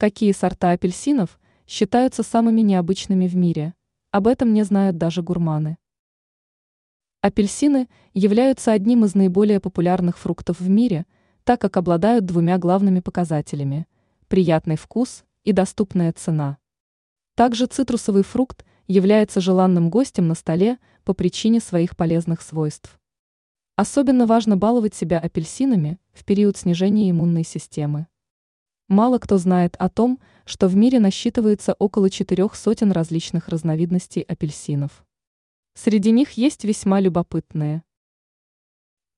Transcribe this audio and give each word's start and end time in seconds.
Какие 0.00 0.30
сорта 0.30 0.70
апельсинов 0.70 1.40
считаются 1.66 2.22
самыми 2.22 2.60
необычными 2.60 3.26
в 3.26 3.34
мире? 3.34 3.74
Об 4.12 4.28
этом 4.28 4.52
не 4.52 4.62
знают 4.62 4.96
даже 4.96 5.22
гурманы. 5.22 5.76
Апельсины 7.20 7.88
являются 8.14 8.70
одним 8.70 9.04
из 9.04 9.16
наиболее 9.16 9.58
популярных 9.58 10.16
фруктов 10.16 10.60
в 10.60 10.68
мире, 10.68 11.04
так 11.42 11.60
как 11.60 11.76
обладают 11.76 12.26
двумя 12.26 12.58
главными 12.58 13.00
показателями– 13.00 13.88
приятный 14.28 14.76
вкус 14.76 15.24
и 15.42 15.50
доступная 15.50 16.12
цена. 16.12 16.58
Также 17.34 17.66
цитрусовый 17.66 18.22
фрукт 18.22 18.64
является 18.86 19.40
желанным 19.40 19.90
гостем 19.90 20.28
на 20.28 20.36
столе 20.36 20.78
по 21.02 21.12
причине 21.12 21.58
своих 21.58 21.96
полезных 21.96 22.42
свойств. 22.42 23.00
Особенно 23.74 24.26
важно 24.26 24.56
баловать 24.56 24.94
себя 24.94 25.18
апельсинами 25.18 25.98
в 26.12 26.24
период 26.24 26.56
снижения 26.56 27.10
иммунной 27.10 27.42
системы. 27.42 28.06
Мало 28.88 29.18
кто 29.18 29.36
знает 29.36 29.76
о 29.78 29.90
том, 29.90 30.18
что 30.46 30.66
в 30.66 30.74
мире 30.74 30.98
насчитывается 30.98 31.76
около 31.78 32.08
четырех 32.08 32.54
сотен 32.54 32.90
различных 32.90 33.48
разновидностей 33.48 34.22
апельсинов. 34.22 35.04
Среди 35.74 36.10
них 36.10 36.32
есть 36.32 36.64
весьма 36.64 36.98
любопытные. 36.98 37.82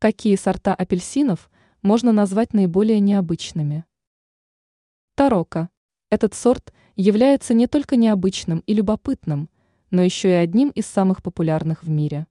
Какие 0.00 0.34
сорта 0.34 0.74
апельсинов 0.74 1.48
можно 1.82 2.10
назвать 2.10 2.52
наиболее 2.52 2.98
необычными? 2.98 3.84
Тарока. 5.14 5.70
Этот 6.10 6.34
сорт 6.34 6.74
является 6.96 7.54
не 7.54 7.68
только 7.68 7.94
необычным 7.94 8.64
и 8.66 8.74
любопытным, 8.74 9.48
но 9.92 10.02
еще 10.02 10.30
и 10.30 10.32
одним 10.32 10.70
из 10.70 10.86
самых 10.86 11.22
популярных 11.22 11.84
в 11.84 11.88
мире. 11.88 12.26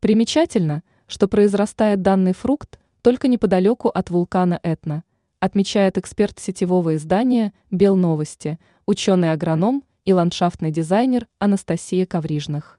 Примечательно, 0.00 0.82
что 1.06 1.28
произрастает 1.28 2.02
данный 2.02 2.32
фрукт 2.32 2.80
только 3.02 3.28
неподалеку 3.28 3.88
от 3.88 4.10
вулкана 4.10 4.58
Этна– 4.64 5.04
отмечает 5.46 5.96
эксперт 5.96 6.38
сетевого 6.38 6.96
издания 6.96 7.54
«Белновости», 7.70 8.58
ученый-агроном 8.84 9.84
и 10.04 10.12
ландшафтный 10.12 10.70
дизайнер 10.70 11.26
Анастасия 11.38 12.04
Коврижных. 12.04 12.78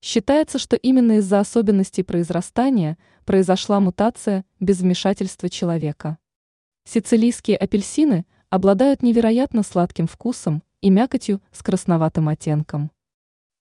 Считается, 0.00 0.58
что 0.58 0.76
именно 0.76 1.18
из-за 1.18 1.40
особенностей 1.40 2.02
произрастания 2.02 2.96
произошла 3.24 3.80
мутация 3.80 4.44
без 4.60 4.80
вмешательства 4.80 5.48
человека. 5.48 6.18
Сицилийские 6.84 7.56
апельсины 7.56 8.24
обладают 8.48 9.02
невероятно 9.02 9.64
сладким 9.64 10.06
вкусом 10.06 10.62
и 10.80 10.90
мякотью 10.90 11.42
с 11.50 11.62
красноватым 11.62 12.28
оттенком. 12.28 12.92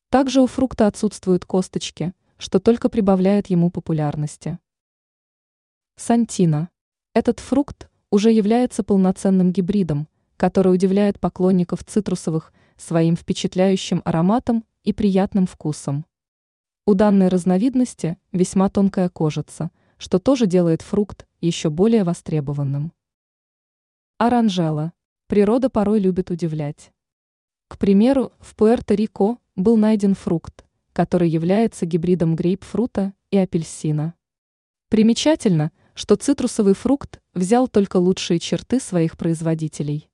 Также 0.09 0.41
у 0.41 0.47
фрукта 0.47 0.88
отсутствуют 0.88 1.45
косточки, 1.45 2.13
что 2.38 2.59
только 2.59 2.89
прибавляет 2.89 3.47
ему 3.47 3.71
популярности. 3.71 4.59
Сантина. 5.95 6.69
Этот 7.13 7.39
фрукт 7.39 7.89
уже 8.16 8.31
является 8.31 8.81
полноценным 8.81 9.52
гибридом, 9.52 10.08
который 10.38 10.73
удивляет 10.73 11.19
поклонников 11.19 11.83
цитрусовых 11.83 12.53
своим 12.77 13.17
впечатляющим 13.17 14.02
ароматом 14.05 14.63
и 14.85 14.94
приятным 14.94 15.45
вкусом. 15.45 16.05
У 16.85 16.94
данной 16.94 17.27
разновидности 17.27 18.17
весьма 18.31 18.69
тонкая 18.69 19.09
кожица, 19.09 19.69
что 19.97 20.17
тоже 20.17 20.45
делает 20.45 20.81
фрукт 20.81 21.27
еще 21.41 21.69
более 21.69 22.05
востребованным. 22.05 22.94
Оранжела. 24.17 24.94
Природа 25.27 25.69
порой 25.69 26.00
любит 26.00 26.31
удивлять. 26.31 26.94
К 27.67 27.77
примеру, 27.77 28.31
в 28.39 28.55
Пуэрто-Рико 28.55 29.39
был 29.57 29.75
найден 29.75 30.13
фрукт, 30.13 30.63
который 30.94 31.27
является 31.27 31.85
гибридом 31.85 32.38
грейпфрута 32.38 33.11
и 33.29 33.38
апельсина. 33.38 34.13
Примечательно– 34.88 35.73
что 35.95 36.15
цитрусовый 36.15 36.75
фрукт 36.75 37.19
взял 37.33 37.67
только 37.67 37.97
лучшие 37.97 38.39
черты 38.39 38.79
своих 38.79 39.17
производителей. 39.17 40.09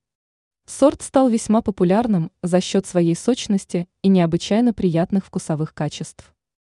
Сорт 0.65 1.01
стал 1.01 1.27
весьма 1.27 1.61
популярным 1.61 2.31
за 2.41 2.61
счет 2.61 2.85
своей 2.85 3.15
сочности 3.15 3.87
и 4.03 4.07
необычайно 4.07 4.73
приятных 4.73 5.25
вкусовых 5.25 5.73
качеств. 5.73 6.33